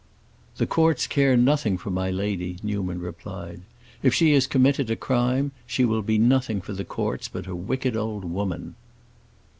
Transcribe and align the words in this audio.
"The 0.57 0.65
courts 0.65 1.05
care 1.05 1.37
nothing 1.37 1.77
for 1.77 1.91
my 1.91 2.09
lady," 2.09 2.57
Newman 2.63 3.01
replied. 3.01 3.61
"If 4.01 4.15
she 4.15 4.33
has 4.33 4.47
committed 4.47 4.89
a 4.89 4.95
crime, 4.95 5.51
she 5.67 5.85
will 5.85 6.01
be 6.01 6.17
nothing 6.17 6.59
for 6.59 6.73
the 6.73 6.83
courts 6.83 7.27
but 7.27 7.45
a 7.45 7.55
wicked 7.55 7.95
old 7.95 8.25
woman." 8.25 8.73